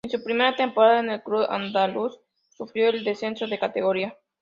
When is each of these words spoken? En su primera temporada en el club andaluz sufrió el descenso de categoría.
En 0.03 0.09
su 0.09 0.23
primera 0.23 0.55
temporada 0.55 0.99
en 1.01 1.11
el 1.11 1.21
club 1.21 1.45
andaluz 1.47 2.19
sufrió 2.57 2.89
el 2.89 3.03
descenso 3.03 3.45
de 3.45 3.59
categoría. 3.59 4.17